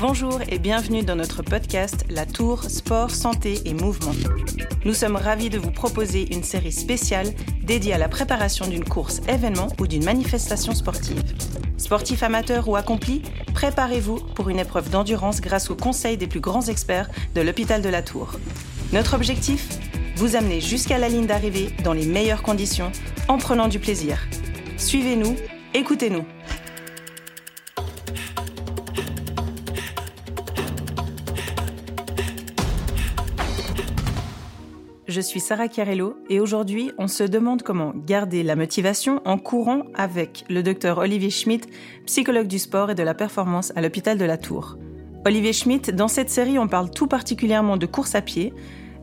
Bonjour 0.00 0.40
et 0.48 0.60
bienvenue 0.60 1.02
dans 1.02 1.16
notre 1.16 1.42
podcast 1.42 2.04
La 2.08 2.24
Tour 2.24 2.62
Sport, 2.62 3.10
Santé 3.10 3.62
et 3.64 3.74
Mouvement. 3.74 4.12
Nous 4.84 4.94
sommes 4.94 5.16
ravis 5.16 5.50
de 5.50 5.58
vous 5.58 5.72
proposer 5.72 6.32
une 6.32 6.44
série 6.44 6.70
spéciale 6.70 7.26
dédiée 7.64 7.94
à 7.94 7.98
la 7.98 8.08
préparation 8.08 8.68
d'une 8.68 8.84
course 8.84 9.20
événement 9.28 9.66
ou 9.80 9.88
d'une 9.88 10.04
manifestation 10.04 10.72
sportive. 10.72 11.20
Sportifs 11.78 12.22
amateurs 12.22 12.68
ou 12.68 12.76
accomplis, 12.76 13.22
préparez-vous 13.54 14.20
pour 14.36 14.50
une 14.50 14.60
épreuve 14.60 14.88
d'endurance 14.88 15.40
grâce 15.40 15.68
aux 15.68 15.76
conseils 15.76 16.16
des 16.16 16.28
plus 16.28 16.38
grands 16.38 16.68
experts 16.68 17.10
de 17.34 17.40
l'hôpital 17.40 17.82
de 17.82 17.88
la 17.88 18.02
Tour. 18.02 18.38
Notre 18.92 19.14
objectif 19.14 19.68
Vous 20.14 20.36
amener 20.36 20.60
jusqu'à 20.60 20.98
la 20.98 21.08
ligne 21.08 21.26
d'arrivée 21.26 21.70
dans 21.82 21.92
les 21.92 22.06
meilleures 22.06 22.42
conditions 22.42 22.92
en 23.26 23.38
prenant 23.38 23.66
du 23.66 23.80
plaisir. 23.80 24.28
Suivez-nous, 24.76 25.34
écoutez-nous. 25.74 26.24
Je 35.18 35.22
suis 35.22 35.40
Sarah 35.40 35.66
Chiarello 35.66 36.14
et 36.30 36.38
aujourd'hui, 36.38 36.92
on 36.96 37.08
se 37.08 37.24
demande 37.24 37.64
comment 37.64 37.92
garder 37.92 38.44
la 38.44 38.54
motivation 38.54 39.20
en 39.24 39.36
courant 39.36 39.82
avec 39.96 40.44
le 40.48 40.62
docteur 40.62 40.98
Olivier 40.98 41.30
Schmitt, 41.30 41.68
psychologue 42.06 42.46
du 42.46 42.60
sport 42.60 42.92
et 42.92 42.94
de 42.94 43.02
la 43.02 43.14
performance 43.14 43.72
à 43.74 43.80
l'hôpital 43.80 44.16
de 44.16 44.24
la 44.24 44.38
Tour. 44.38 44.78
Olivier 45.26 45.52
Schmitt, 45.52 45.90
dans 45.90 46.06
cette 46.06 46.30
série, 46.30 46.56
on 46.56 46.68
parle 46.68 46.90
tout 46.90 47.08
particulièrement 47.08 47.76
de 47.76 47.84
course 47.84 48.14
à 48.14 48.22
pied. 48.22 48.54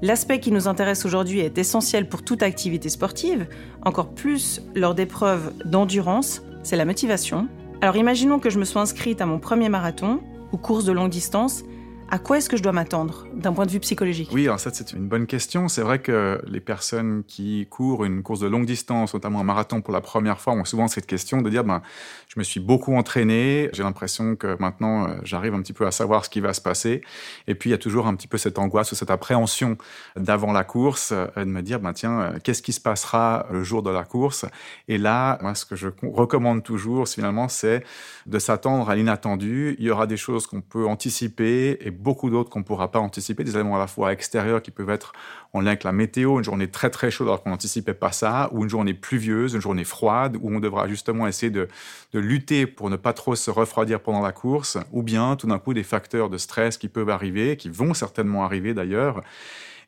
L'aspect 0.02 0.40
qui 0.40 0.54
nous 0.54 0.70
intéresse 0.70 1.06
aujourd'hui 1.06 1.42
est 1.42 1.58
essentiel 1.58 2.08
pour 2.08 2.24
toute 2.24 2.44
activité 2.44 2.88
sportive, 2.88 3.46
encore 3.84 4.16
plus 4.16 4.62
lors 4.74 4.96
d'épreuves 4.96 5.52
d'endurance, 5.66 6.44
c'est 6.64 6.78
la 6.78 6.86
motivation. 6.86 7.50
Alors 7.82 7.98
imaginons 7.98 8.40
que 8.40 8.50
je 8.50 8.58
me 8.58 8.64
sois 8.64 8.84
inscrite 8.84 9.20
à 9.20 9.26
mon 9.26 9.38
premier 9.38 9.68
marathon 9.68 10.22
ou 10.54 10.58
course 10.58 10.86
de 10.86 10.94
longue 10.94 11.12
distance 11.12 11.66
à 12.12 12.20
quoi 12.20 12.38
est-ce 12.38 12.50
que 12.50 12.56
je 12.56 12.62
dois 12.62 12.72
m'attendre 12.72 13.26
d'un 13.34 13.52
point 13.52 13.66
de 13.66 13.72
vue 13.72 13.80
psychologique? 13.80 14.30
Oui, 14.32 14.46
alors 14.46 14.60
ça 14.60 14.70
c'est 14.72 14.94
une 14.94 15.08
bonne 15.08 15.26
question. 15.26 15.68
C'est 15.68 15.82
vrai 15.82 16.00
que 16.00 16.40
les 16.46 16.60
personnes 16.60 17.24
qui 17.28 17.66
courent 17.70 18.06
une 18.06 18.22
course 18.22 18.40
de 18.42 18.48
longue 18.48 18.66
distance, 18.66 19.14
notamment 19.14 19.40
un 19.40 19.44
marathon 19.44 19.82
pour 19.82 19.92
la 19.92 20.02
première 20.02 20.40
fois, 20.40 20.54
ont 20.54 20.66
souvent 20.66 20.88
cette 20.88 21.08
question 21.08 21.42
de 21.42 21.50
dire 21.50 21.64
ben, 21.64 21.82
je 22.28 22.40
me 22.40 22.44
suis 22.44 22.60
beaucoup 22.60 22.96
entraîné, 22.96 23.70
j'ai 23.74 23.82
l'impression 23.82 24.36
que 24.36 24.56
maintenant 24.60 25.08
euh, 25.08 25.16
j'arrive 25.24 25.56
un 25.56 25.62
petit 25.62 25.74
peu 25.74 25.88
à 25.88 25.92
savoir 25.92 26.26
ce 26.26 26.30
qui 26.30 26.42
va 26.42 26.54
se 26.54 26.62
passer. 26.62 27.02
Et 27.48 27.56
puis 27.56 27.70
il 27.70 27.72
y 27.72 27.76
a 27.76 27.80
toujours 27.80 28.06
un 28.06 28.16
petit 28.16 28.28
peu 28.28 28.38
cette 28.38 28.60
angoisse 28.60 28.92
ou 28.92 28.96
cette 28.96 29.12
appréhension 29.12 29.78
d'avant 30.16 30.54
la 30.54 30.64
course, 30.64 31.12
euh, 31.12 31.28
de 31.38 31.44
me 31.46 31.62
dire 31.62 31.80
ben, 31.80 31.94
tiens, 31.94 32.22
euh, 32.22 32.38
qu'est-ce 32.44 32.62
qui 32.62 32.74
se 32.74 32.82
passera 32.82 33.48
le 33.52 33.64
jour 33.64 33.82
de 33.82 33.90
la 33.90 34.04
course? 34.04 34.46
Et 34.88 35.00
là, 35.00 35.40
moi, 35.42 35.56
ce 35.56 35.66
que 35.66 35.76
je 35.76 35.88
recommande 36.04 36.62
toujours 36.62 37.08
finalement, 37.08 37.48
c'est 37.48 37.84
de 38.28 38.38
s'attendre 38.38 38.90
à 38.92 38.96
l'inattendu. 38.96 39.76
Il 39.80 39.86
y 39.86 39.90
aura 39.90 40.06
des 40.06 40.18
choses 40.18 40.46
qu'on 40.46 40.62
peut 40.62 40.86
anticiper 40.86 41.78
et 41.82 41.95
beaucoup 42.00 42.30
d'autres 42.30 42.50
qu'on 42.50 42.60
ne 42.60 42.64
pourra 42.64 42.92
pas 42.92 43.00
anticiper, 43.00 43.44
des 43.44 43.56
éléments 43.56 43.76
à 43.76 43.80
la 43.80 43.88
fois 43.88 44.14
extérieurs 44.14 44.62
qui 44.62 44.72
peuvent 44.72 44.90
être 44.90 45.14
en 45.54 45.62
lien 45.62 45.68
avec 45.68 45.84
la 45.84 45.92
météo, 45.92 46.38
une 46.38 46.44
journée 46.44 46.70
très 46.70 46.90
très 46.90 47.12
chaude 47.12 47.28
alors 47.28 47.44
qu'on 47.44 47.50
n'anticipait 47.50 47.94
pas 47.94 48.12
ça, 48.12 48.50
ou 48.52 48.64
une 48.64 48.70
journée 48.70 48.94
pluvieuse, 48.94 49.54
une 49.54 49.62
journée 49.62 49.84
froide, 49.84 50.38
où 50.42 50.52
on 50.52 50.60
devra 50.60 50.88
justement 50.88 51.28
essayer 51.28 51.50
de, 51.50 51.68
de 52.14 52.20
lutter 52.20 52.66
pour 52.68 52.90
ne 52.90 52.96
pas 52.96 53.14
trop 53.14 53.36
se 53.36 53.52
refroidir 53.52 54.02
pendant 54.02 54.22
la 54.22 54.32
course, 54.32 54.78
ou 54.92 55.04
bien 55.04 55.36
tout 55.36 55.48
d'un 55.48 55.60
coup 55.60 55.74
des 55.74 55.84
facteurs 55.84 56.30
de 56.30 56.38
stress 56.38 56.78
qui 56.78 56.88
peuvent 56.88 57.10
arriver, 57.10 57.58
qui 57.58 57.70
vont 57.70 57.94
certainement 57.94 58.44
arriver 58.44 58.74
d'ailleurs. 58.74 59.22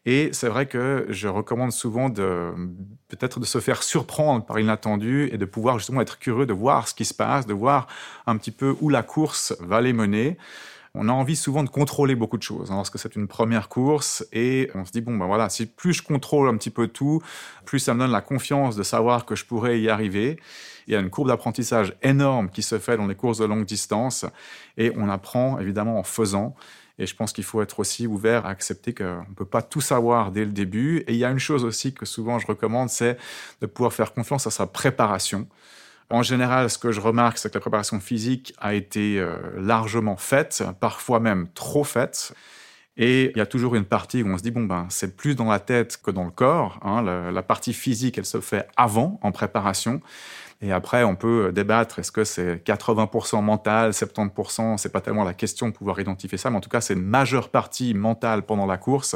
Et 0.10 0.30
c'est 0.32 0.48
vrai 0.48 0.68
que 0.68 1.06
je 1.10 1.28
recommande 1.28 1.74
souvent 1.74 2.08
de 2.08 2.54
peut-être 3.10 3.42
de 3.42 3.46
se 3.46 3.60
faire 3.60 3.84
surprendre 3.84 4.46
par 4.46 4.56
l'inattendu 4.56 5.30
et 5.34 5.38
de 5.38 5.44
pouvoir 5.44 5.80
justement 5.80 6.00
être 6.00 6.18
curieux 6.18 6.46
de 6.46 6.54
voir 6.54 6.88
ce 6.88 6.94
qui 6.94 7.04
se 7.04 7.14
passe, 7.14 7.46
de 7.46 7.54
voir 7.54 7.88
un 8.26 8.38
petit 8.38 8.52
peu 8.52 8.74
où 8.80 8.88
la 8.88 9.04
course 9.04 9.54
va 9.60 9.82
les 9.82 9.92
mener 9.92 10.38
on 10.98 11.10
a 11.10 11.12
envie 11.12 11.36
souvent 11.36 11.64
de 11.64 11.70
contrôler 11.70 12.16
beaucoup 12.16 12.38
de 12.38 12.44
choses 12.44 12.72
hein, 12.72 12.76
lorsque 12.76 13.00
c'est 13.00 13.16
une 13.16 13.28
première 13.28 13.70
course 13.70 14.26
et 14.34 14.70
on 14.76 14.86
se 14.86 14.92
dit 14.92 15.02
bon 15.02 15.16
ben 15.16 15.26
voilà 15.26 15.50
si 15.50 15.66
plus 15.66 15.94
je 15.94 16.04
contrôle 16.04 16.50
un 16.50 16.58
petit 16.58 16.70
peu 16.70 16.88
tout 16.88 17.22
plus 17.66 17.80
ça 17.80 17.94
me 17.94 18.00
donne 18.00 18.12
la 18.12 18.22
confiance 18.22 18.76
de 18.76 18.84
savoir 18.84 19.26
que 19.26 19.36
je 19.36 19.46
pourrais 19.46 19.80
y 19.80 19.90
arriver 19.90 20.40
il 20.88 20.94
y 20.94 20.96
a 20.96 21.00
une 21.00 21.10
courbe 21.10 21.28
d'apprentissage 21.28 21.96
énorme 22.02 22.50
qui 22.50 22.64
se 22.64 22.80
fait 22.80 22.98
dans 22.98 23.08
les 23.08 23.16
courses 23.16 23.38
de 23.38 23.46
longue 23.46 23.66
distance 23.66 24.26
et 24.78 24.92
on 24.96 25.10
apprend 25.10 25.60
évidemment 25.60 26.00
en 26.00 26.04
faisant 26.04 26.56
et 27.00 27.06
je 27.06 27.16
pense 27.16 27.32
qu'il 27.32 27.44
faut 27.44 27.62
être 27.62 27.80
aussi 27.80 28.08
ouvert 28.08 28.46
à 28.46 28.50
accepter 28.50 28.94
qu'on 28.94 29.26
ne 29.30 29.36
peut 29.36 29.46
pas 29.46 29.62
tout 29.62 29.82
savoir 29.82 30.32
dès 30.32 30.46
le 30.46 30.52
début. 30.52 31.04
Et 31.08 31.14
il 31.14 31.18
y 31.18 31.26
a 31.26 31.30
une 31.30 31.40
chose 31.40 31.64
aussi 31.64 31.94
que 31.94 32.06
souvent 32.06 32.40
je 32.40 32.48
recommande, 32.48 32.90
c'est 32.90 33.18
de 33.62 33.68
pouvoir 33.68 33.94
faire 33.94 34.14
confiance 34.14 34.48
à 34.48 34.52
sa 34.52 34.66
préparation. 34.66 35.48
En 36.10 36.24
général, 36.24 36.70
ce 36.70 36.78
que 36.78 36.92
je 36.92 37.02
remarque, 37.02 37.38
c'est 37.38 37.50
que 37.50 37.56
la 37.56 37.62
préparation 37.62 38.00
physique 38.00 38.54
a 38.60 38.74
été 38.74 39.20
euh, 39.20 39.36
largement 39.58 40.16
faite, 40.16 40.64
parfois 40.80 41.20
même 41.20 41.50
trop 41.54 41.84
faite. 41.84 42.34
Et 42.96 43.32
il 43.32 43.38
y 43.38 43.42
a 43.42 43.46
toujours 43.46 43.76
une 43.76 43.86
partie 43.86 44.24
où 44.24 44.28
on 44.28 44.38
se 44.38 44.44
dit, 44.44 44.52
bon, 44.52 44.64
ben, 44.64 44.88
c'est 44.90 45.18
plus 45.18 45.36
dans 45.36 45.52
la 45.52 45.60
tête 45.60 46.00
que 46.02 46.10
dans 46.10 46.24
le 46.24 46.32
corps. 46.32 46.80
Hein. 46.82 47.04
La, 47.04 47.32
la, 47.32 47.44
partie 47.44 47.74
physique, 47.74 48.18
elle 48.18 48.26
se 48.26 48.40
fait 48.40 48.68
avant, 48.78 49.20
en 49.22 49.32
préparation. 49.32 50.02
Et 50.62 50.72
après, 50.72 51.04
on 51.04 51.16
peut 51.16 51.52
débattre, 51.52 52.00
est-ce 52.00 52.12
que 52.12 52.24
c'est 52.24 52.66
80% 52.66 53.44
mental, 53.44 53.92
70%, 53.92 54.78
c'est 54.78 54.92
pas 54.92 55.02
tellement 55.02 55.24
la 55.24 55.36
question 55.36 55.68
de 55.70 55.74
pouvoir 55.74 56.00
identifier 56.00 56.38
ça, 56.40 56.50
mais 56.50 56.58
en 56.58 56.62
tout 56.62 56.70
cas, 56.70 56.82
c'est 56.82 56.96
une 56.96 57.04
majeure 57.04 57.50
partie 57.50 57.94
mentale 57.94 58.42
pendant 58.42 58.66
la 58.66 58.78
course. 58.78 59.16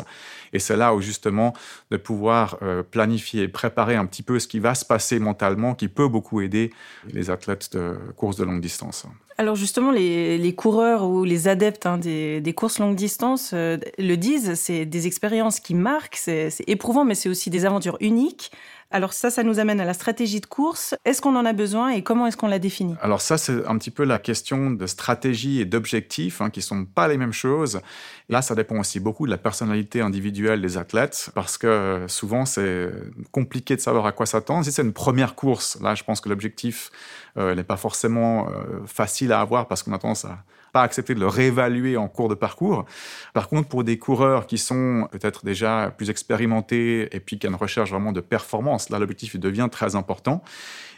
Et 0.54 0.60
c'est 0.60 0.78
là 0.78 0.94
où 0.94 1.02
justement 1.02 1.54
de 1.90 1.98
pouvoir 1.98 2.58
euh, 2.62 2.84
planifier, 2.84 3.48
préparer 3.48 3.96
un 3.96 4.06
petit 4.06 4.22
peu 4.22 4.38
ce 4.38 4.48
qui 4.48 4.60
va 4.60 4.76
se 4.76 4.86
passer 4.86 5.18
mentalement, 5.18 5.74
qui 5.74 5.88
peut 5.88 6.08
beaucoup 6.08 6.42
aider 6.42 6.72
les 7.08 7.32
athlètes 7.32 7.76
de 7.76 7.98
course 8.16 8.36
de 8.38 8.44
longue 8.44 8.62
distance. 8.62 9.08
Alors 9.38 9.56
justement, 9.56 9.90
les, 9.90 10.54
coureurs 10.56 11.04
ou 11.04 11.24
les 11.24 11.48
adeptes 11.48 11.88
hein, 11.88 11.98
des, 11.98 12.54
courses 12.56 12.78
longue 12.78 12.96
distance 12.96 13.52
euh, 13.56 13.78
le 13.98 14.16
disent, 14.16 14.54
c'est 14.54 14.86
des 14.86 15.08
expériences 15.08 15.60
qui 15.60 15.74
marquent, 15.74 16.18
c'est 16.18 16.52
éprouvant, 16.68 17.06
mais 17.06 17.16
c'est 17.16 17.30
aussi 17.30 17.50
des 17.50 17.66
aventures 17.66 17.98
uniques. 18.02 18.52
Alors 18.94 19.14
ça, 19.14 19.30
ça 19.30 19.44
nous 19.44 19.60
amène 19.60 19.80
à 19.80 19.86
la 19.86 19.94
stratégie 19.94 20.42
de 20.42 20.46
course. 20.46 20.96
Est-ce 21.06 21.22
qu'on 21.22 21.36
en 21.38 21.46
a 21.46 21.54
besoin 21.54 21.92
et 21.92 22.04
comment 22.04 22.28
est-ce 22.28 22.36
qu'on 22.36 22.48
la 22.48 22.60
définit? 22.60 22.96
Alors 23.02 23.22
ça, 23.22 23.38
c'est 23.38 23.66
un 23.66 23.78
petit 23.78 23.90
peu 23.90 24.04
la 24.04 24.20
question 24.20 24.70
de 24.70 24.86
stratégie 24.86 25.62
et 25.62 25.66
d'objectifs 25.66 26.42
hein, 26.42 26.50
qui 26.50 26.62
sont 26.62 26.84
pas 26.84 27.08
les 27.08 27.18
mêmes 27.18 27.32
choses. 27.32 27.80
Là, 28.28 28.42
ça 28.42 28.54
dépend 28.54 28.78
aussi 28.80 29.00
beaucoup 29.00 29.26
de 29.26 29.32
la 29.32 29.38
personnalité 29.38 30.02
individuelle 30.02 30.62
des 30.62 30.78
athlètes 30.78 31.32
parce 31.34 31.58
que 31.58 31.68
euh, 31.68 32.08
souvent, 32.10 32.46
c'est 32.46 32.92
compliqué 33.32 33.78
de 33.78 33.82
savoir 33.82 34.06
à 34.06 34.12
quoi 34.12 34.26
s'attendre. 34.26 34.66
Si 34.66 34.74
c'est 34.74 34.82
une 34.82 34.94
première 34.94 35.36
course, 35.36 35.80
là, 35.82 35.96
je 35.96 36.04
pense 36.04 36.20
que 36.20 36.28
l'objectif 36.28 36.92
euh, 37.38 37.56
n'est 37.56 37.64
pas 37.64 37.78
forcément 37.78 38.50
euh, 38.50 38.86
facile 38.86 39.32
à 39.32 39.40
avoir 39.40 39.70
parce 39.70 39.84
qu'on 39.84 39.94
a 39.94 40.00
tendance 40.00 40.26
à 40.26 40.44
pas 40.72 40.84
accepter 40.84 41.14
de 41.14 41.20
le 41.20 41.28
réévaluer 41.28 41.98
en 41.98 42.08
cours 42.08 42.30
de 42.30 42.36
parcours. 42.36 42.86
Par 43.34 43.50
contre, 43.50 43.68
pour 43.68 43.84
des 43.84 43.98
coureurs 43.98 44.48
qui 44.48 44.58
sont 44.58 45.08
peut-être 45.12 45.46
déjà 45.46 45.94
plus 45.96 46.10
expérimentés 46.10 47.14
et 47.16 47.20
puis 47.20 47.38
qui 47.38 47.48
ont 47.48 47.52
une 47.52 47.56
recherche 47.56 47.92
vraiment 47.92 48.12
de 48.12 48.22
performance, 48.22 48.90
là, 48.90 49.00
l'objectif 49.00 49.38
devient 49.38 49.70
très 49.72 49.96
important. 49.96 50.44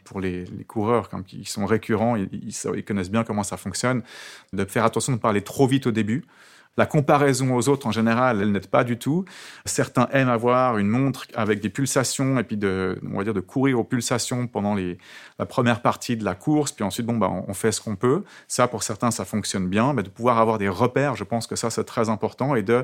Pour 0.04 0.20
les, 0.20 0.46
coureurs 0.68 1.10
qui 1.26 1.46
sont 1.46 1.66
récurrents, 1.66 2.18
ils, 2.18 2.84
connaissent 2.84 3.12
bien 3.12 3.24
comment 3.24 3.44
ça 3.44 3.56
fonctionne, 3.56 4.04
de 4.52 4.66
faire 4.66 4.84
attention 4.84 5.14
de 5.14 5.18
parler 5.18 5.42
trop 5.42 5.66
vite 5.66 5.88
au 5.88 5.92
début 5.92 6.26
la 6.76 6.86
comparaison 6.86 7.56
aux 7.56 7.70
autres, 7.70 7.86
en 7.86 7.92
général, 7.92 8.42
elle 8.42 8.52
n'aide 8.52 8.68
pas 8.68 8.84
du 8.84 8.98
tout. 8.98 9.26
Certains 9.66 10.08
aiment 10.12 10.30
avoir 10.30 10.78
une 10.78 10.88
montre 10.88 11.28
avec 11.36 11.60
des 11.62 11.70
pulsations 11.70 12.40
et 12.40 12.44
puis 12.44 12.58
de, 12.58 13.00
on 13.12 13.18
va 13.18 13.24
dire, 13.24 13.34
de 13.34 13.42
courir 13.42 13.80
aux 13.80 13.84
pulsations 13.84 14.48
pendant 14.48 14.74
les, 14.74 14.98
la 15.38 15.46
première 15.46 15.82
partie 15.82 16.18
de 16.18 16.26
la 16.26 16.34
course. 16.34 16.72
Puis 16.72 16.84
ensuite, 16.84 17.06
bon, 17.06 17.18
bah, 17.18 17.30
on 17.30 17.54
fait 17.54 17.72
ce 17.72 17.80
qu'on 17.80 17.96
peut. 17.96 18.24
Ça, 18.48 18.68
pour 18.68 18.82
certains, 18.82 19.12
ça 19.12 19.24
fonctionne 19.24 19.68
bien. 19.68 19.94
Mais 19.94 20.02
de 20.02 20.10
pouvoir 20.10 20.40
avoir 20.40 20.58
des 20.58 20.70
repères, 20.70 21.16
je 21.16 21.24
pense 21.24 21.46
que 21.46 21.56
ça, 21.56 21.70
c'est 21.70 21.84
très 21.84 22.10
important. 22.10 22.56
Et 22.56 22.64
de 22.64 22.84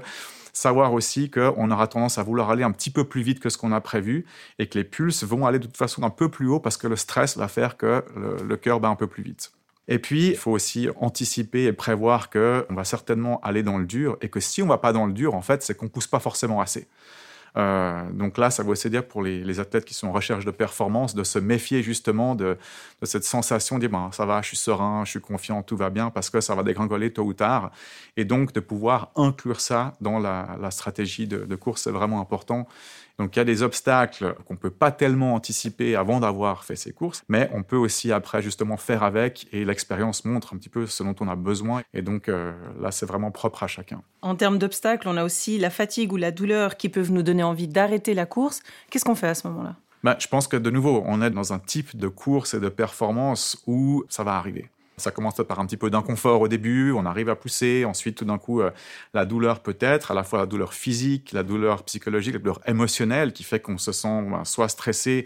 savoir 0.54 0.94
aussi 0.94 1.32
qu'on 1.32 1.72
aura 1.72 1.88
tendance 1.88 2.18
à 2.18 2.24
vouloir 2.24 2.52
aller 2.52 2.64
un 2.64 2.72
petit 2.72 2.92
peu 2.92 3.06
plus 3.06 3.22
vite 3.22 3.40
que 3.40 3.50
ce 3.50 3.58
qu'on 3.58 3.72
a 3.72 3.82
prévu 3.82 4.26
et 4.60 4.68
que 4.68 4.78
les 4.78 4.84
pulses 4.84 5.24
vont 5.24 5.46
aller 5.48 5.60
de 5.60 5.66
toute 5.66 5.78
façon 5.78 6.04
un 6.04 6.10
peu 6.10 6.30
plus 6.30 6.48
haut 6.48 6.60
parce 6.60 6.78
que 6.78 6.88
le 6.88 6.96
stress 6.96 7.38
va 7.38 7.48
faire 7.48 7.78
que 7.78 8.04
le, 8.16 8.38
le 8.44 8.58
cœur 8.58 8.80
bat 8.80 8.90
un 8.90 8.96
peu 8.96 9.08
plus 9.08 9.24
vite. 9.24 9.52
Et 9.92 9.98
puis, 9.98 10.28
il 10.28 10.38
faut 10.38 10.52
aussi 10.52 10.88
anticiper 10.98 11.66
et 11.66 11.74
prévoir 11.74 12.30
qu'on 12.30 12.64
va 12.70 12.84
certainement 12.84 13.41
aller 13.41 13.64
dans 13.64 13.80
le 13.80 13.86
dur 13.86 14.18
et 14.22 14.30
que 14.30 14.40
si 14.40 14.62
on 14.62 14.66
ne 14.66 14.70
va 14.70 14.78
pas 14.78 14.94
dans 14.94 15.08
le 15.08 15.14
dur, 15.14 15.34
en 15.34 15.41
fait, 15.41 15.64
c'est 15.64 15.76
qu'on 15.76 15.86
ne 15.86 15.90
pousse 15.90 16.06
pas 16.06 16.20
forcément 16.20 16.62
assez. 16.62 16.88
Euh, 17.57 18.09
donc 18.11 18.37
là, 18.37 18.49
ça 18.49 18.63
veut 18.63 18.69
aussi 18.69 18.90
dire 18.90 19.05
pour 19.05 19.22
les, 19.22 19.59
athlètes 19.59 19.85
qui 19.85 19.93
sont 19.93 20.07
en 20.07 20.11
recherche 20.11 20.46
de 20.46 20.51
performance, 20.51 21.16
de 21.16 21.23
se 21.23 21.40
méfier 21.40 21.84
justement 21.84 22.35
de, 22.35 22.57
cette 23.03 23.23
sensation 23.23 23.78
de 23.78 23.87
dire 23.87 24.09
ça 24.11 24.25
va, 24.25 24.41
je 24.41 24.47
suis 24.47 24.57
serein, 24.57 25.03
je 25.05 25.11
suis 25.11 25.22
confiant, 25.22 25.63
tout 25.63 25.75
va 25.75 25.90
bien, 25.90 26.09
parce 26.09 26.29
que 26.29 26.41
ça 26.41 26.55
va 26.55 26.63
dégringoler 26.63 27.11
tôt 27.11 27.23
ou 27.23 27.34
tard. 27.34 27.72
Et 28.17 28.25
donc 28.25 28.53
de 28.53 28.59
pouvoir 28.59 29.11
inclure 29.16 29.61
ça 29.61 29.93
dans 30.01 30.19
la, 30.19 30.72
stratégie 30.72 31.28
de, 31.28 31.55
course, 31.55 31.84
c'est 31.84 31.91
vraiment 31.91 32.22
important. 32.22 32.67
Donc 33.17 33.35
il 33.35 33.40
y 33.40 33.41
a 33.41 33.46
des 33.46 33.63
obstacles 33.63 34.34
qu'on 34.46 34.53
ne 34.53 34.59
peut 34.59 34.69
pas 34.69 34.91
tellement 34.91 35.35
anticiper 35.35 35.97
avant 35.97 36.22
d'avoir 36.22 36.63
fait 36.63 36.78
ces 36.78 36.93
courses, 36.93 37.22
mais 37.28 37.49
on 37.53 37.63
peut 37.63 37.75
aussi 37.75 38.13
après 38.13 38.41
justement 38.41 38.78
faire 38.78 39.03
avec 39.03 39.47
et 39.51 39.66
l'expérience 39.66 40.23
montre 40.23 40.53
un 40.53 40.57
petit 40.57 40.69
peu 40.69 40.87
ce 40.87 41.03
dont 41.03 41.16
on 41.19 41.28
a 41.28 41.35
besoin. 41.35 41.81
Et 41.93 42.01
donc 42.01 42.29
euh, 42.29 42.53
là, 42.79 42.91
c'est 42.91 43.05
vraiment 43.05 43.29
propre 43.29 43.63
à 43.63 43.67
chacun. 43.67 44.01
En 44.22 44.35
termes 44.35 44.57
d'obstacles, 44.57 45.07
on 45.09 45.17
a 45.17 45.25
aussi 45.25 45.57
la 45.57 45.69
fatigue 45.69 46.13
ou 46.13 46.17
la 46.17 46.31
douleur 46.31 46.78
qui 46.78 46.87
peuvent 46.87 47.11
nous 47.11 47.23
donner 47.23 47.43
envie 47.49 47.67
d'arrêter 47.67 48.13
la 48.13 48.25
course. 48.25 48.61
Qu'est-ce 48.90 49.05
qu'on 49.05 49.16
fait 49.16 49.28
à 49.28 49.35
ce 49.35 49.47
moment-là? 49.47 49.75
Bah, 50.03 50.16
je 50.19 50.28
pense 50.28 50.47
que 50.47 50.55
de 50.55 50.69
nouveau, 50.69 51.03
on 51.05 51.22
est 51.22 51.29
dans 51.29 51.51
un 51.51 51.59
type 51.59 51.97
de 51.97 52.07
course 52.07 52.53
et 52.53 52.59
de 52.59 52.69
performance 52.69 53.61
où 53.67 54.05
ça 54.07 54.23
va 54.23 54.35
arriver. 54.35 54.69
Ça 54.96 55.11
commence 55.11 55.35
par 55.47 55.59
un 55.59 55.66
petit 55.66 55.78
peu 55.78 55.90
d'inconfort 55.90 56.41
au 56.41 56.47
début, 56.47 56.91
on 56.91 57.05
arrive 57.05 57.29
à 57.29 57.35
pousser, 57.35 57.85
ensuite 57.85 58.17
tout 58.17 58.25
d'un 58.25 58.37
coup 58.37 58.61
euh, 58.61 58.72
la 59.13 59.25
douleur 59.25 59.61
peut-être, 59.61 60.11
à 60.11 60.13
la 60.13 60.23
fois 60.23 60.40
la 60.40 60.46
douleur 60.46 60.73
physique, 60.73 61.31
la 61.31 61.43
douleur 61.43 61.84
psychologique, 61.84 62.34
la 62.34 62.40
douleur 62.40 62.59
émotionnelle 62.67 63.31
qui 63.31 63.43
fait 63.43 63.61
qu'on 63.61 63.78
se 63.78 63.93
sent 63.93 64.23
ben, 64.29 64.43
soit 64.43 64.67
stressé, 64.67 65.25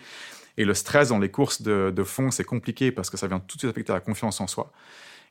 et 0.57 0.65
le 0.65 0.75
stress 0.75 1.09
dans 1.09 1.17
les 1.17 1.29
courses 1.31 1.63
de, 1.63 1.91
de 1.95 2.03
fond 2.03 2.29
c'est 2.29 2.43
compliqué 2.43 2.91
parce 2.91 3.09
que 3.09 3.17
ça 3.17 3.25
vient 3.25 3.39
tout 3.39 3.57
de 3.57 3.61
suite 3.61 3.71
affecter 3.71 3.93
la 3.93 3.99
confiance 3.99 4.39
en 4.41 4.47
soi. 4.47 4.71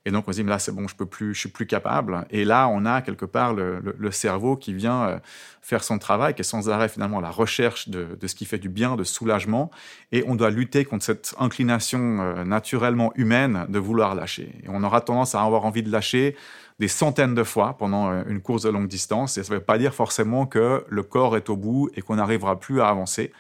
Et 0.05 0.11
donc 0.11 0.27
on 0.27 0.33
se 0.33 0.37
dit, 0.37 0.43
mais 0.43 0.51
là 0.51 0.59
c'est 0.59 0.73
bon, 0.73 0.89
je 0.89 0.97
peux 0.97 1.07
plus, 1.07 1.35
je 1.35 1.41
suis 1.41 1.49
plus 1.49 1.67
capable. 1.67 2.27
Et 2.31 2.45
là 2.45 2.69
on 2.69 2.85
a 2.87 3.03
quelque 3.03 3.25
part 3.25 3.55
le, 3.55 4.11
cerveau 4.11 4.57
qui 4.57 4.75
vient 4.75 5.05
euh, 5.05 5.19
faire 5.61 5.85
son 5.85 5.99
travail, 5.99 6.35
qui 6.35 6.41
est 6.41 6.45
sans 6.45 6.69
arrêt 6.69 6.89
finalement 6.89 7.21
la 7.21 7.31
recherche 7.31 7.89
de, 7.89 8.19
de, 8.21 8.27
ce 8.27 8.35
qui 8.35 8.45
fait 8.45 8.59
du 8.59 8.69
bien, 8.69 8.97
de 8.97 9.05
soulagement. 9.05 9.71
Et 10.11 10.25
on 10.27 10.35
doit 10.35 10.51
lutter 10.51 10.85
contre 10.85 11.05
cette 11.05 11.35
inclination 11.39 12.21
euh, 12.21 12.45
naturellement 12.45 13.13
humaine 13.15 13.67
de 13.69 13.79
vouloir 13.79 14.15
lâcher. 14.15 14.53
Et 14.65 14.69
on 14.69 14.83
aura 14.83 15.01
tendance 15.01 15.35
à 15.35 15.43
avoir 15.43 15.65
envie 15.65 15.83
de 15.83 15.91
lâcher 15.91 16.37
des 16.79 16.89
centaines 16.89 17.35
de 17.35 17.45
fois 17.45 17.77
pendant 17.79 18.11
euh, 18.11 18.25
une 18.27 18.41
course 18.41 18.63
de 18.63 18.71
longue 18.71 18.89
distance. 18.89 19.39
Et 19.39 19.45
ça 19.45 19.55
ne 19.55 19.59
veut 19.59 19.65
pas 19.65 19.79
dire 19.79 19.95
forcément 19.95 20.47
que 20.47 20.85
le 20.89 21.03
corps 21.05 21.37
est 21.37 21.49
au 21.49 21.57
bout 21.57 21.91
et 21.95 22.03
qu'on 22.03 22.17
n'arrivera 22.17 22.59
plus 22.59 22.81
à 22.81 22.89
avancer. 22.89 23.33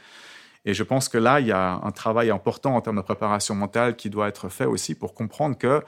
Et 0.64 0.74
je 0.74 0.84
pense 0.84 1.08
que 1.08 1.18
là, 1.18 1.40
il 1.40 1.48
y 1.48 1.52
a 1.52 1.80
un 1.82 1.90
travail 1.90 2.30
important 2.30 2.76
en 2.76 2.80
termes 2.80 2.98
de 2.98 3.02
préparation 3.02 3.56
mentale 3.56 3.96
qui 3.96 4.10
doit 4.10 4.28
être 4.28 4.48
fait 4.48 4.64
aussi 4.64 4.94
pour 4.94 5.12
comprendre 5.12 5.58
que 5.58 5.82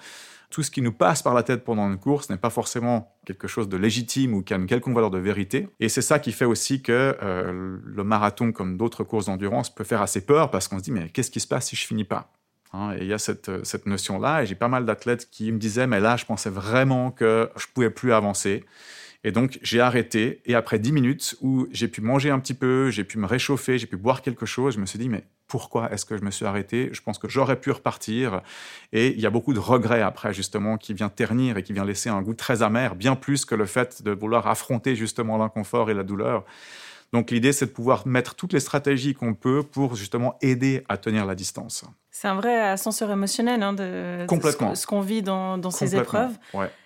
tout 0.54 0.62
ce 0.62 0.70
qui 0.70 0.82
nous 0.82 0.92
passe 0.92 1.20
par 1.20 1.34
la 1.34 1.42
tête 1.42 1.64
pendant 1.64 1.90
une 1.90 1.98
course 1.98 2.30
n'est 2.30 2.36
pas 2.36 2.48
forcément 2.48 3.18
quelque 3.26 3.48
chose 3.48 3.68
de 3.68 3.76
légitime 3.76 4.34
ou 4.34 4.42
qui 4.42 4.54
a 4.54 4.56
une 4.56 4.66
quelconque 4.66 4.94
valeur 4.94 5.10
de 5.10 5.18
vérité. 5.18 5.68
Et 5.80 5.88
c'est 5.88 6.00
ça 6.00 6.20
qui 6.20 6.30
fait 6.30 6.44
aussi 6.44 6.80
que 6.80 7.18
euh, 7.20 7.76
le 7.84 8.04
marathon, 8.04 8.52
comme 8.52 8.76
d'autres 8.76 9.02
courses 9.02 9.26
d'endurance, 9.26 9.74
peut 9.74 9.82
faire 9.82 10.00
assez 10.00 10.24
peur 10.24 10.52
parce 10.52 10.68
qu'on 10.68 10.78
se 10.78 10.84
dit 10.84 10.92
mais 10.92 11.08
qu'est-ce 11.08 11.32
qui 11.32 11.40
se 11.40 11.48
passe 11.48 11.66
si 11.66 11.74
je 11.74 11.84
finis 11.84 12.04
pas 12.04 12.32
hein? 12.72 12.92
Et 12.96 13.02
il 13.02 13.08
y 13.08 13.12
a 13.12 13.18
cette, 13.18 13.48
euh, 13.48 13.64
cette 13.64 13.86
notion-là, 13.86 14.44
et 14.44 14.46
j'ai 14.46 14.54
pas 14.54 14.68
mal 14.68 14.84
d'athlètes 14.84 15.28
qui 15.28 15.50
me 15.50 15.58
disaient, 15.58 15.88
mais 15.88 15.98
là, 15.98 16.16
je 16.16 16.24
pensais 16.24 16.50
vraiment 16.50 17.10
que 17.10 17.50
je 17.56 17.66
pouvais 17.74 17.90
plus 17.90 18.12
avancer. 18.12 18.64
Et 19.24 19.32
donc, 19.32 19.58
j'ai 19.60 19.80
arrêté. 19.80 20.40
Et 20.46 20.54
après 20.54 20.78
10 20.78 20.92
minutes 20.92 21.36
où 21.40 21.66
j'ai 21.72 21.88
pu 21.88 22.00
manger 22.00 22.30
un 22.30 22.38
petit 22.38 22.54
peu, 22.54 22.90
j'ai 22.90 23.02
pu 23.02 23.18
me 23.18 23.26
réchauffer, 23.26 23.76
j'ai 23.76 23.88
pu 23.88 23.96
boire 23.96 24.22
quelque 24.22 24.46
chose, 24.46 24.74
je 24.74 24.80
me 24.80 24.86
suis 24.86 25.00
dit, 25.00 25.08
mais 25.08 25.24
pourquoi 25.54 25.92
est-ce 25.92 26.04
que 26.04 26.16
je 26.16 26.24
me 26.24 26.32
suis 26.32 26.46
arrêté 26.46 26.88
Je 26.90 27.00
pense 27.00 27.16
que 27.16 27.28
j'aurais 27.28 27.54
pu 27.54 27.70
repartir. 27.70 28.40
Et 28.92 29.14
il 29.14 29.20
y 29.20 29.26
a 29.26 29.30
beaucoup 29.30 29.54
de 29.54 29.60
regrets 29.60 30.02
après, 30.02 30.34
justement, 30.34 30.78
qui 30.78 30.94
vient 30.94 31.08
ternir 31.08 31.56
et 31.56 31.62
qui 31.62 31.72
vient 31.72 31.84
laisser 31.84 32.08
un 32.08 32.22
goût 32.22 32.34
très 32.34 32.64
amer, 32.64 32.96
bien 32.96 33.14
plus 33.14 33.44
que 33.44 33.54
le 33.54 33.64
fait 33.64 34.02
de 34.02 34.10
vouloir 34.10 34.48
affronter 34.48 34.96
justement 34.96 35.38
l'inconfort 35.38 35.90
et 35.92 35.94
la 35.94 36.02
douleur. 36.02 36.44
Donc 37.14 37.30
l'idée, 37.30 37.52
c'est 37.52 37.66
de 37.66 37.70
pouvoir 37.70 38.08
mettre 38.08 38.34
toutes 38.34 38.52
les 38.52 38.58
stratégies 38.58 39.14
qu'on 39.14 39.34
peut 39.34 39.62
pour 39.62 39.94
justement 39.94 40.36
aider 40.42 40.82
à 40.88 40.96
tenir 40.96 41.26
la 41.26 41.36
distance. 41.36 41.84
C'est 42.10 42.26
un 42.26 42.34
vrai 42.34 42.60
ascenseur 42.60 43.08
émotionnel 43.08 43.62
hein, 43.62 43.72
de, 43.72 44.26
Complètement. 44.26 44.74
ce, 44.74 44.84
qu'on 44.84 45.00
vit 45.00 45.22
dans, 45.22 45.70
ces 45.70 45.94
épreuves. 45.94 46.32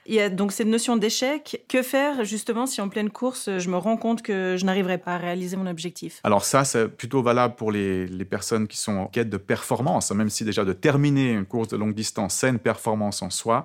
Il 0.04 0.14
y 0.14 0.20
a 0.20 0.28
donc 0.28 0.52
cette 0.52 0.66
notion 0.66 0.98
d'échec. 0.98 1.64
Que 1.66 1.82
faire 1.82 2.26
justement 2.26 2.66
si 2.66 2.82
en 2.82 2.90
pleine 2.90 3.08
course, 3.08 3.48
je 3.56 3.70
me 3.70 3.78
rends 3.78 3.96
compte 3.96 4.20
que 4.20 4.56
je 4.58 4.66
n'arriverai 4.66 4.98
pas 4.98 5.14
à 5.14 5.16
réaliser 5.16 5.56
mon 5.56 5.66
objectif? 5.66 6.20
Alors 6.24 6.44
ça, 6.44 6.66
c'est 6.66 6.88
plutôt 6.88 7.22
valable 7.22 7.54
pour 7.54 7.72
les, 7.72 8.06
les, 8.06 8.24
personnes 8.26 8.68
qui 8.68 8.76
sont 8.76 8.96
en 8.98 9.06
quête 9.06 9.30
de 9.30 9.38
performance, 9.38 10.10
même 10.10 10.28
si 10.28 10.44
déjà 10.44 10.66
de 10.66 10.74
terminer 10.74 11.32
une 11.32 11.46
course 11.46 11.68
de 11.68 11.78
longue 11.78 11.94
distance, 11.94 12.34
c'est 12.34 12.50
une 12.50 12.58
performance 12.58 13.22
en 13.22 13.30
soi. 13.30 13.64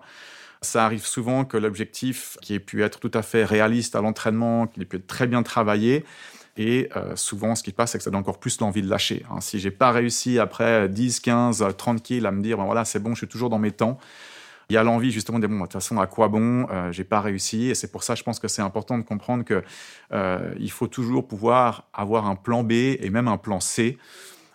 Ça 0.62 0.86
arrive 0.86 1.06
souvent 1.06 1.44
que 1.44 1.58
l'objectif, 1.58 2.38
qui 2.42 2.54
ait 2.54 2.60
pu 2.62 2.84
être 2.84 3.02
tout 3.02 3.12
à 3.14 3.22
fait 3.22 3.44
réaliste 3.44 3.98
à 3.98 4.02
l'entraînement, 4.02 4.68
qui 4.68 4.82
ait 4.82 4.86
pu 4.86 4.96
être 4.96 5.08
très 5.08 5.28
bien 5.28 5.44
travaillé, 5.44 6.06
et 6.56 6.90
euh, 6.96 7.16
souvent, 7.16 7.56
ce 7.56 7.64
qui 7.64 7.72
passe, 7.72 7.92
c'est 7.92 7.98
que 7.98 8.04
ça 8.04 8.12
donne 8.12 8.20
encore 8.20 8.40
plus 8.40 8.60
l'envie 8.60 8.82
de 8.82 8.90
lâcher. 8.90 9.26
Hein. 9.32 9.42
Si 9.42 9.60
j'ai 9.60 9.72
pas 9.72 9.92
réussi 9.92 10.38
après 10.40 10.88
10, 10.88 11.20
15, 11.20 11.66
30 11.78 12.04
kills 12.04 12.26
à 12.26 12.32
me 12.32 12.42
dire, 12.42 12.58
ben 12.58 12.66
voilà, 12.66 12.86
c'est 12.86 13.00
bon, 13.00 13.12
je 13.12 13.20
suis 13.20 13.28
toujours 13.28 13.50
dans 13.50 13.60
mes 13.60 13.72
temps, 13.72 13.98
il 14.70 14.74
y 14.74 14.78
a 14.78 14.84
l'envie 14.84 15.12
justement 15.12 15.40
de 15.40 15.48
dire, 15.48 15.56
bon, 15.56 15.62
de 15.62 15.68
toute 15.68 15.74
façon, 15.74 16.00
à 16.00 16.08
quoi 16.08 16.28
bon 16.28 16.68
euh, 16.72 16.92
J'ai 16.92 17.04
pas 17.04 17.22
réussi. 17.22 17.70
Et 17.70 17.76
c'est 17.76 17.92
pour 17.92 18.04
ça, 18.04 18.16
je 18.16 18.24
pense 18.24 18.40
que 18.40 18.48
c'est 18.48 18.62
important 18.62 18.98
de 18.98 19.04
comprendre 19.04 19.44
que 19.44 19.64
euh, 20.14 20.54
il 20.60 20.72
faut 20.72 20.88
toujours 20.88 21.28
pouvoir 21.28 21.86
avoir 21.94 22.28
un 22.28 22.36
plan 22.36 22.64
B 22.64 22.72
et 22.72 23.10
même 23.10 23.28
un 23.28 23.38
plan 23.38 23.60
C 23.60 23.98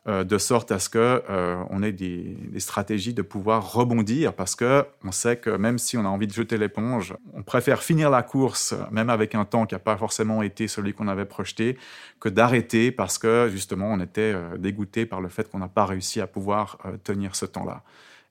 euh, 0.08 0.24
de 0.24 0.38
sorte 0.38 0.72
à 0.72 0.78
ce 0.78 0.88
que 0.88 1.22
euh, 1.28 1.62
on 1.68 1.82
ait 1.82 1.92
des, 1.92 2.38
stratégies 2.58 3.12
de 3.12 3.20
pouvoir 3.20 3.74
rebondir 3.74 4.32
parce 4.32 4.54
que 4.54 4.86
on 5.04 5.12
sait 5.12 5.36
que 5.36 5.50
même 5.50 5.76
si 5.76 5.98
on 5.98 6.04
a 6.06 6.08
envie 6.08 6.26
de 6.26 6.32
jeter 6.32 6.56
l'éponge, 6.56 7.14
on 7.34 7.42
préfère 7.42 7.82
finir 7.82 8.08
la 8.08 8.22
course 8.22 8.74
même 8.90 9.10
avec 9.10 9.34
un 9.34 9.44
temps 9.44 9.66
qui 9.66 9.74
n'a 9.74 9.80
pas 9.80 9.98
forcément 9.98 10.42
été 10.42 10.66
celui 10.66 10.94
qu'on 10.94 11.08
avait 11.08 11.26
projeté 11.26 11.76
que 12.20 12.30
d'arrêter 12.30 12.90
parce 12.90 13.18
que 13.18 13.50
justement 13.50 13.92
on 13.92 14.00
était 14.00 14.32
euh, 14.34 14.56
dégoûté 14.56 15.04
par 15.04 15.20
le 15.20 15.28
fait 15.28 15.50
qu'on 15.50 15.58
n'a 15.58 15.68
pas 15.68 15.84
réussi 15.84 16.22
à 16.22 16.26
pouvoir 16.26 16.78
tenir 17.04 17.36
ce 17.36 17.44
temps-là. 17.44 17.82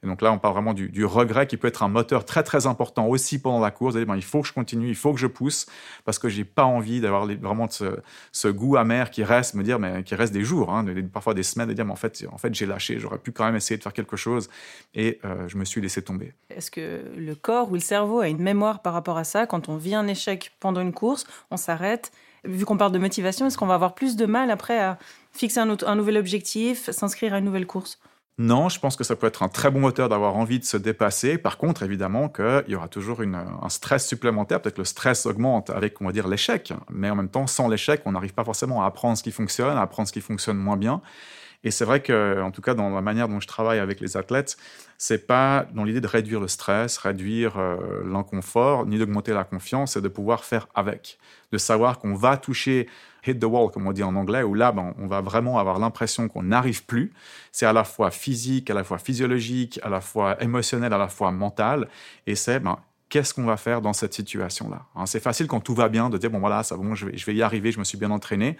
Et 0.03 0.07
donc 0.07 0.21
là, 0.21 0.31
on 0.31 0.37
parle 0.37 0.53
vraiment 0.53 0.75
du, 0.75 1.05
regret 1.05 1.47
qui 1.47 1.57
peut 1.57 1.67
être 1.67 1.81
un 1.81 1.87
moteur 1.87 2.23
très 2.23 2.43
très 2.43 2.67
important 2.67 3.07
aussi 3.07 3.39
pendant 3.39 3.59
la 3.59 3.71
course. 3.71 3.95
Ben, 3.95 4.15
il 4.15 4.23
faut 4.23 4.41
que 4.41 4.47
je 4.47 4.53
continue, 4.53 4.89
il 4.89 4.95
faut 4.95 5.11
que 5.11 5.19
je 5.19 5.25
pousse 5.25 5.65
parce 6.05 6.19
que 6.19 6.29
j'ai 6.29 6.43
pas 6.43 6.65
envie 6.65 7.01
d'avoir 7.01 7.25
vraiment 7.25 7.67
ce, 7.69 8.47
goût 8.47 8.77
amer 8.77 9.09
qui 9.09 9.23
reste, 9.23 9.55
me 9.55 9.63
dire, 9.63 9.79
mais 9.79 10.03
qui 10.03 10.13
reste 10.13 10.33
des 10.33 10.43
jours, 10.43 10.71
hein, 10.71 10.85
parfois 11.11 11.33
des 11.33 11.43
semaines, 11.43 11.69
de 11.69 11.73
dire, 11.73 11.85
mais 11.85 11.91
en 11.91 11.97
fait, 11.97 12.25
en 12.31 12.37
fait, 12.37 12.53
j'ai 12.53 12.67
lâché. 12.67 12.99
J'aurais 12.99 13.17
pu 13.17 13.31
quand 13.31 13.45
même 13.45 13.55
essayer 13.55 13.77
de 13.77 13.81
faire 13.81 13.93
quelque 13.93 14.17
chose 14.17 14.49
et 14.93 15.19
euh, 15.25 15.47
je 15.47 15.57
me 15.57 15.65
suis 15.65 15.81
laissé 15.81 16.03
tomber. 16.03 16.33
Est-ce 16.51 16.69
que 16.69 17.01
le 17.15 17.33
corps 17.33 17.71
ou 17.71 17.73
le 17.73 17.79
cerveau 17.79 18.19
a 18.19 18.27
une 18.27 18.41
mémoire 18.41 18.83
par 18.83 18.93
rapport 18.93 19.17
à 19.17 19.23
ça? 19.23 19.47
Quand 19.47 19.67
on 19.67 19.77
vit 19.77 19.95
un 19.95 20.07
échec 20.07 20.51
pendant 20.59 20.81
une 20.81 20.93
course, 20.93 21.25
on 21.49 21.57
s'arrête. 21.57 22.11
Vu 22.43 22.65
qu'on 22.65 22.77
parle 22.77 22.91
de 22.91 22.99
motivation, 22.99 23.47
est-ce 23.47 23.57
qu'on 23.57 23.65
va 23.65 23.73
avoir 23.73 23.95
plus 23.95 24.15
de 24.15 24.27
mal 24.27 24.51
après 24.51 24.79
à 24.79 24.99
fixer 25.33 25.59
un, 25.59 25.75
un 25.85 25.95
nouvel 25.95 26.17
objectif, 26.17 26.91
s'inscrire 26.91 27.33
à 27.33 27.39
une 27.39 27.45
nouvelle 27.45 27.65
course? 27.65 27.99
Non, 28.39 28.69
je 28.69 28.79
pense 28.79 28.95
que 28.95 29.03
ça 29.03 29.15
peut 29.15 29.25
être 29.25 29.41
un 29.41 29.49
très 29.49 29.71
bon 29.71 29.79
moteur 29.79 30.09
d'avoir 30.09 30.35
envie 30.35 30.59
de 30.59 30.63
se 30.63 30.77
dépasser. 30.77 31.39
Par 31.39 31.57
contre, 31.57 31.81
évidemment, 31.81 32.29
qu'il 32.29 32.65
y 32.67 32.75
aura 32.75 32.87
toujours 32.87 33.21
un 33.21 33.69
stress 33.69 34.07
supplémentaire. 34.07 34.61
Peut-être 34.61 34.75
que 34.75 34.81
le 34.81 34.85
stress 34.85 35.25
augmente 35.25 35.71
avec, 35.71 35.99
on 36.01 36.05
va 36.05 36.11
dire, 36.11 36.27
l'échec. 36.27 36.71
Mais 36.91 37.09
en 37.09 37.15
même 37.15 37.29
temps, 37.29 37.47
sans 37.47 37.67
l'échec, 37.67 38.01
on 38.05 38.11
n'arrive 38.11 38.35
pas 38.35 38.43
forcément 38.43 38.83
à 38.83 38.85
apprendre 38.85 39.17
ce 39.17 39.23
qui 39.23 39.31
fonctionne, 39.31 39.75
à 39.75 39.81
apprendre 39.81 40.07
ce 40.07 40.13
qui 40.13 40.21
fonctionne 40.21 40.57
moins 40.57 40.77
bien. 40.77 41.01
Et 41.63 41.71
c'est 41.71 41.83
vrai 41.83 42.01
que, 42.01 42.39
en 42.39 42.51
tout 42.51 42.61
cas, 42.61 42.75
dans 42.75 42.91
la 42.91 43.01
manière 43.01 43.27
dont 43.27 43.39
je 43.39 43.47
travaille 43.47 43.79
avec 43.79 43.99
les 43.99 44.15
athlètes, 44.17 44.57
c'est 44.99 45.25
pas 45.25 45.65
dans 45.73 45.83
l'idée 45.83 46.01
de 46.01 46.07
réduire 46.07 46.39
le 46.39 46.47
stress, 46.47 46.99
réduire 46.99 47.57
euh, 47.57 48.03
l'inconfort, 48.05 48.85
ni 48.85 48.99
d'augmenter 48.99 49.33
la 49.33 49.45
confiance, 49.45 49.93
c'est 49.93 50.01
de 50.01 50.07
pouvoir 50.07 50.43
faire 50.43 50.67
avec, 50.75 51.17
de 51.51 51.57
savoir 51.57 51.97
qu'on 51.97 52.13
va 52.13 52.37
toucher 52.37 52.87
hit 53.27 53.39
the 53.39 53.45
wall, 53.45 53.69
comme 53.71 53.87
on 53.87 53.91
dit 53.91 54.03
en 54.03 54.15
anglais, 54.15 54.43
où 54.43 54.53
là, 54.53 54.71
ben, 54.71 54.93
on 54.97 55.07
va 55.07 55.21
vraiment 55.21 55.59
avoir 55.59 55.79
l'impression 55.79 56.27
qu'on 56.27 56.43
n'arrive 56.43 56.85
plus. 56.85 57.13
C'est 57.51 57.65
à 57.65 57.73
la 57.73 57.83
fois 57.83 58.11
physique, 58.11 58.69
à 58.69 58.73
la 58.73 58.83
fois 58.83 58.97
physiologique, 58.97 59.79
à 59.83 59.89
la 59.89 60.01
fois 60.01 60.41
émotionnel, 60.41 60.93
à 60.93 60.97
la 60.97 61.07
fois 61.07 61.31
mental. 61.31 61.87
Et 62.25 62.35
c'est 62.35 62.59
ben, 62.59 62.77
qu'est-ce 63.09 63.33
qu'on 63.33 63.45
va 63.45 63.57
faire 63.57 63.81
dans 63.81 63.93
cette 63.93 64.13
situation-là 64.13 64.85
hein, 64.95 65.05
C'est 65.05 65.19
facile 65.19 65.47
quand 65.47 65.59
tout 65.59 65.73
va 65.73 65.89
bien 65.89 66.09
de 66.09 66.17
dire 66.17 66.29
bon 66.29 66.39
voilà, 66.39 66.63
ça 66.63 66.75
bon, 66.75 66.95
je 66.95 67.07
vais, 67.07 67.17
je 67.17 67.25
vais 67.25 67.35
y 67.35 67.41
arriver, 67.41 67.71
je 67.71 67.79
me 67.79 67.83
suis 67.83 67.97
bien 67.97 68.11
entraîné. 68.11 68.57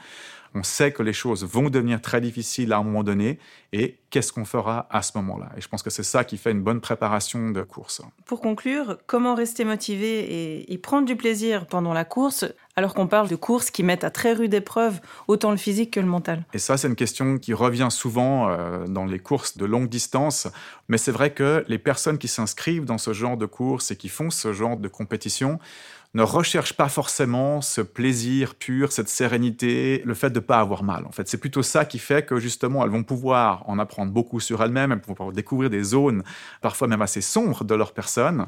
On 0.54 0.64
sait 0.64 0.94
que 0.94 1.04
les 1.04 1.14
choses 1.14 1.44
vont 1.44 1.70
devenir 1.70 2.02
très 2.02 2.22
difficiles 2.22 2.72
à 2.72 2.78
un 2.78 2.84
moment 2.84 3.04
donné 3.04 3.38
et 3.74 4.00
qu'est-ce 4.10 4.32
qu'on 4.32 4.46
fera 4.46 4.88
à 4.90 5.02
ce 5.02 5.12
moment-là? 5.18 5.52
Et 5.58 5.62
je 5.62 5.68
pense 5.68 5.84
que 5.84 5.90
c'est 5.90 6.04
ça 6.04 6.24
qui 6.24 6.38
fait 6.38 6.52
une 6.52 6.62
bonne 6.62 6.80
préparation 6.80 7.52
de 7.52 7.62
course. 7.64 8.02
Pour 8.26 8.40
conclure, 8.40 8.98
comment 9.08 9.36
rester 9.36 9.66
motivé 9.66 10.20
et, 10.20 10.74
et 10.74 10.78
prendre 10.78 11.06
du 11.06 11.18
plaisir 11.18 11.68
pendant 11.68 11.94
la 11.94 12.06
course? 12.06 12.46
Alors 12.78 12.94
qu'on 12.94 13.08
parle 13.08 13.28
de 13.28 13.36
courses 13.36 13.72
qui 13.72 13.84
mettent 13.84 14.04
à 14.04 14.12
très 14.12 14.34
rude 14.34 14.54
épreuve 14.54 15.02
autant 15.28 15.50
le 15.52 15.58
physique 15.58 15.92
que 15.92 16.00
le 16.00 16.06
mental 16.06 16.46
Et 16.54 16.60
ça, 16.60 16.78
c'est 16.78 16.88
une 16.88 16.96
question 16.96 17.40
qui 17.40 17.54
revient 17.54 17.88
souvent 17.90 18.50
euh, 18.50 18.86
dans 18.86 19.04
les 19.04 19.20
courses 19.20 19.58
de 19.58 19.66
longue 19.66 19.90
distance. 19.90 20.48
Mais 20.88 21.00
c'est 21.00 21.12
vrai 21.12 21.34
que 21.34 21.66
les 21.68 21.80
personnes 21.80 22.20
qui 22.20 22.28
s'inscrivent 22.28 22.86
dans 22.86 23.00
ce 23.00 23.14
genre 23.14 23.36
de 23.36 23.48
courses 23.48 23.90
et 23.90 23.96
qui 23.96 24.10
font 24.10 24.30
ce 24.30 24.54
genre 24.54 24.78
de 24.78 24.88
compétition 24.88 25.60
ne 26.14 26.24
recherchent 26.24 26.74
pas 26.74 26.90
forcément 26.90 27.62
ce 27.62 27.82
plaisir 27.82 28.56
pur, 28.56 28.92
cette 28.92 29.10
sérénité, 29.10 30.02
le 30.06 30.14
fait 30.14 30.30
de 30.30 30.40
ne 30.40 30.44
pas 30.46 30.60
avoir 30.60 30.84
mal. 30.84 31.06
En 31.06 31.12
fait, 31.12 31.28
c'est 31.28 31.38
plutôt 31.38 31.64
ça 31.64 31.86
qui 31.86 32.00
fait 32.00 32.26
que 32.26 32.40
justement, 32.40 32.84
elles 32.84 32.92
vont 32.92 33.04
pouvoir 33.04 33.68
en 33.70 33.78
apprendre 33.78 34.12
beaucoup 34.12 34.40
sur 34.40 34.64
elles-mêmes, 34.64 34.92
elles 34.92 35.02
vont 35.06 35.14
pouvoir 35.14 35.34
découvrir 35.34 35.70
des 35.70 35.84
zones 35.84 36.24
parfois 36.62 36.88
même 36.88 37.02
assez 37.02 37.22
sombres 37.22 37.64
de 37.64 37.76
leur 37.76 37.94
personne 37.94 38.48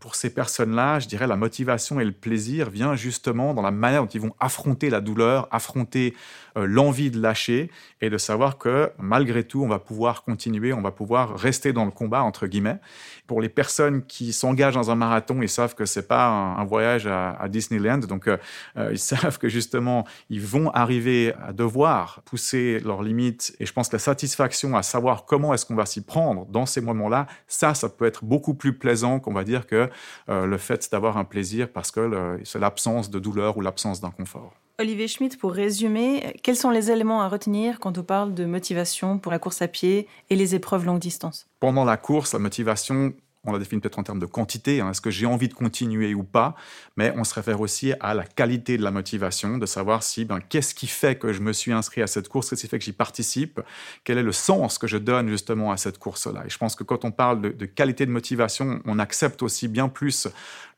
pour 0.00 0.14
ces 0.14 0.30
personnes-là, 0.30 1.00
je 1.00 1.08
dirais 1.08 1.26
la 1.26 1.36
motivation 1.36 1.98
et 2.00 2.04
le 2.04 2.12
plaisir 2.12 2.70
vient 2.70 2.94
justement 2.96 3.54
dans 3.54 3.62
la 3.62 3.72
manière 3.72 4.02
dont 4.02 4.08
ils 4.08 4.20
vont 4.20 4.34
affronter 4.38 4.88
la 4.88 5.00
douleur, 5.00 5.48
affronter 5.50 6.14
euh, 6.56 6.64
l'envie 6.66 7.10
de 7.10 7.20
lâcher 7.20 7.70
et 8.00 8.08
de 8.08 8.16
savoir 8.16 8.56
que 8.56 8.92
malgré 8.98 9.42
tout, 9.42 9.64
on 9.64 9.68
va 9.68 9.78
pouvoir 9.78 10.22
continuer, 10.22 10.72
on 10.72 10.82
va 10.82 10.92
pouvoir 10.92 11.36
rester 11.36 11.72
dans 11.72 11.84
le 11.84 11.90
combat 11.90 12.22
entre 12.22 12.46
guillemets. 12.46 12.78
Pour 13.26 13.40
les 13.40 13.48
personnes 13.48 14.04
qui 14.04 14.32
s'engagent 14.32 14.74
dans 14.74 14.90
un 14.90 14.94
marathon, 14.94 15.42
ils 15.42 15.48
savent 15.48 15.74
que 15.74 15.86
c'est 15.86 16.06
pas 16.06 16.28
un, 16.28 16.64
voyage 16.64 16.95
à, 17.06 17.48
Disneyland, 17.48 17.98
donc 17.98 18.28
euh, 18.28 18.36
euh, 18.76 18.90
ils 18.92 18.98
savent 19.12 19.38
que 19.38 19.48
justement 19.48 20.06
ils 20.30 20.40
vont 20.40 20.70
arriver 20.70 21.34
à 21.46 21.52
devoir 21.52 22.22
pousser 22.24 22.80
leurs 22.80 23.02
limites. 23.02 23.54
Et 23.60 23.66
je 23.66 23.72
pense 23.72 23.88
que 23.88 23.96
la 23.96 24.00
satisfaction 24.00 24.76
à 24.76 24.82
savoir 24.82 25.24
comment 25.24 25.52
est-ce 25.52 25.66
qu'on 25.66 25.74
va 25.74 25.86
s'y 25.86 26.02
prendre 26.02 26.46
dans 26.46 26.66
ces 26.66 26.80
moments-là, 26.80 27.26
ça, 27.46 27.74
ça 27.74 27.88
peut 27.88 28.06
être 28.06 28.24
beaucoup 28.24 28.54
plus 28.54 28.78
plaisant 28.78 29.20
qu'on 29.20 29.34
va 29.34 29.44
dire 29.44 29.66
que 29.66 29.90
le 30.28 30.58
fait 30.58 30.88
d'avoir 30.90 31.16
un 31.16 31.24
plaisir 31.24 31.68
parce 31.68 31.90
que 31.90 32.38
c'est 32.44 32.58
l'absence 32.58 33.10
de 33.10 33.18
douleur 33.18 33.56
ou 33.56 33.60
l'absence 33.60 34.00
d'inconfort. 34.00 34.54
Olivier 34.78 35.08
Schmitt, 35.08 35.38
pour 35.38 35.52
résumer, 35.52 36.36
quels 36.42 36.56
sont 36.56 36.68
les 36.68 36.90
éléments 36.90 37.22
à 37.22 37.28
retenir 37.28 37.80
quand 37.80 37.96
on 37.96 38.02
parle 38.02 38.34
de 38.34 38.44
motivation 38.44 39.18
pour 39.18 39.32
la 39.32 39.38
course 39.38 39.62
à 39.62 39.68
pied 39.68 40.06
et 40.28 40.36
les 40.36 40.54
épreuves 40.54 40.84
longue 40.84 40.98
distance? 40.98 41.48
Pendant 41.60 41.84
la 41.86 41.96
course, 41.96 42.34
la 42.34 42.40
motivation, 42.40 43.14
on 43.46 43.52
la 43.52 43.58
définit 43.58 43.80
peut-être 43.80 43.98
en 43.98 44.02
termes 44.02 44.18
de 44.18 44.26
quantité, 44.26 44.80
hein, 44.80 44.90
est-ce 44.90 45.00
que 45.00 45.10
j'ai 45.10 45.26
envie 45.26 45.48
de 45.48 45.54
continuer 45.54 46.14
ou 46.14 46.22
pas, 46.22 46.54
mais 46.96 47.12
on 47.16 47.24
se 47.24 47.34
réfère 47.34 47.60
aussi 47.60 47.92
à 48.00 48.14
la 48.14 48.24
qualité 48.24 48.76
de 48.76 48.82
la 48.82 48.90
motivation, 48.90 49.58
de 49.58 49.66
savoir 49.66 50.02
si, 50.02 50.24
ben, 50.24 50.40
qu'est-ce 50.40 50.74
qui 50.74 50.86
fait 50.86 51.16
que 51.16 51.32
je 51.32 51.40
me 51.40 51.52
suis 51.52 51.72
inscrit 51.72 52.02
à 52.02 52.06
cette 52.06 52.28
course, 52.28 52.50
qu'est-ce 52.50 52.62
qui 52.62 52.68
fait 52.68 52.78
que 52.78 52.84
j'y 52.84 52.92
participe, 52.92 53.60
quel 54.04 54.18
est 54.18 54.22
le 54.22 54.32
sens 54.32 54.78
que 54.78 54.86
je 54.86 54.98
donne 54.98 55.28
justement 55.28 55.72
à 55.72 55.76
cette 55.76 55.98
course-là. 55.98 56.44
Et 56.46 56.50
je 56.50 56.58
pense 56.58 56.74
que 56.74 56.84
quand 56.84 57.04
on 57.04 57.10
parle 57.10 57.40
de, 57.40 57.48
de 57.50 57.66
qualité 57.66 58.06
de 58.06 58.10
motivation, 58.10 58.80
on 58.84 58.98
accepte 58.98 59.42
aussi 59.42 59.68
bien 59.68 59.88
plus 59.88 60.28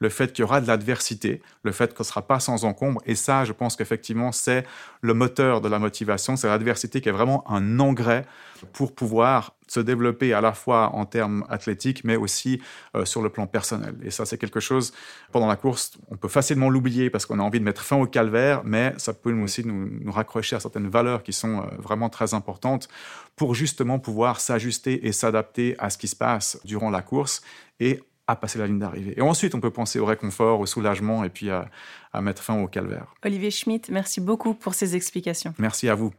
le 0.01 0.09
fait 0.09 0.33
qu'il 0.33 0.43
y 0.43 0.45
aura 0.45 0.61
de 0.61 0.67
l'adversité, 0.67 1.43
le 1.63 1.73
fait 1.73 1.95
qu'on 1.95 2.03
ne 2.03 2.07
sera 2.07 2.27
pas 2.27 2.41
sans 2.41 2.65
encombre. 2.65 3.01
Et 3.07 3.15
ça, 3.15 3.45
je 3.45 3.53
pense 3.53 3.77
qu'effectivement, 3.77 4.33
c'est 4.33 4.65
le 5.01 5.15
moteur 5.15 5.61
de 5.61 5.69
la 5.69 5.79
motivation. 5.79 6.37
C'est 6.37 6.49
l'adversité 6.49 7.01
qui 7.01 7.09
est 7.09 7.13
vraiment 7.13 7.49
un 7.51 7.81
engrais 7.81 8.25
pour 8.73 8.95
pouvoir 8.95 9.55
se 9.69 9.81
développer 9.81 10.33
à 10.33 10.41
la 10.41 10.53
fois 10.53 10.95
en 10.95 11.05
termes 11.05 11.45
athlétiques, 11.49 12.05
mais 12.05 12.17
aussi 12.17 12.61
euh, 12.97 13.05
sur 13.05 13.23
le 13.23 13.29
plan 13.29 13.47
personnel. 13.47 13.95
Et 14.03 14.11
ça, 14.11 14.27
c'est 14.27 14.39
quelque 14.39 14.61
chose, 14.61 14.93
pendant 15.33 15.47
la 15.47 15.57
course, 15.57 15.93
on 16.11 16.17
peut 16.17 16.29
facilement 16.29 16.71
l'oublier 16.71 17.11
parce 17.11 17.27
qu'on 17.27 17.39
a 17.39 17.43
envie 17.43 17.61
de 17.61 17.65
mettre 17.65 17.83
fin 17.83 17.97
au 17.97 18.07
calvaire, 18.07 18.63
mais 18.65 18.95
ça 18.97 19.13
peut 19.13 19.33
aussi 19.33 19.65
nous, 19.67 19.89
nous 20.01 20.13
raccrocher 20.13 20.57
à 20.57 20.61
certaines 20.61 20.89
valeurs 20.89 21.23
qui 21.23 21.33
sont 21.33 21.61
euh, 21.61 21.67
vraiment 21.79 22.09
très 22.09 22.35
importantes 22.35 22.89
pour 23.37 23.55
justement 23.55 23.99
pouvoir 23.99 24.41
s'ajuster 24.41 25.07
et 25.07 25.13
s'adapter 25.13 25.77
à 25.79 25.91
ce 25.91 25.99
qui 25.99 26.09
se 26.09 26.17
passe 26.17 26.59
durant 26.65 26.91
la 26.91 27.03
course 27.03 27.43
et 27.81 28.01
à 28.27 28.37
passer 28.37 28.59
la 28.59 28.67
ligne 28.67 28.79
d'arrivée. 28.79 29.15
Et 29.17 29.23
ensuite, 29.23 29.55
on 29.55 29.61
peut 29.61 29.71
penser 29.71 29.99
au 29.99 30.05
réconfort, 30.05 30.61
au 30.61 30.67
soulagement 30.67 31.25
et 31.25 31.31
puis 31.31 31.51
à, 31.51 31.71
à 32.13 32.21
mettre 32.21 32.43
fin 32.43 32.61
au 32.61 32.69
calvaire. 32.69 33.15
Olivier 33.25 33.51
Schmitt, 33.51 33.89
merci 33.89 34.21
beaucoup 34.21 34.55
pour 34.55 34.75
ces 34.75 34.95
explications. 34.97 35.55
Merci 35.59 35.89
à 35.89 35.95
vous. 35.95 36.13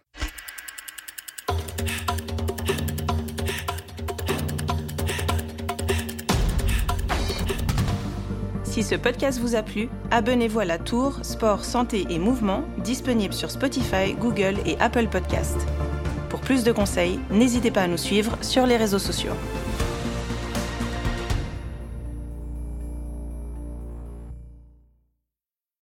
Si 8.79 8.85
ce 8.85 8.95
podcast 8.95 9.41
vous 9.41 9.55
a 9.55 9.61
plu, 9.61 9.89
abonnez-vous 10.09 10.61
à 10.61 10.63
la 10.63 10.77
Tour 10.77 11.19
Sport, 11.21 11.65
Santé 11.65 12.05
et 12.09 12.17
Mouvement, 12.17 12.63
disponible 12.77 13.33
sur 13.33 13.51
Spotify, 13.51 14.13
Google 14.17 14.55
et 14.65 14.77
Apple 14.79 15.07
Podcasts. 15.07 15.67
Pour 16.29 16.39
plus 16.39 16.63
de 16.63 16.71
conseils, 16.71 17.19
n'hésitez 17.29 17.71
pas 17.71 17.81
à 17.81 17.87
nous 17.87 17.97
suivre 17.97 18.37
sur 18.39 18.65
les 18.65 18.77
réseaux 18.77 18.97
sociaux. 18.97 19.33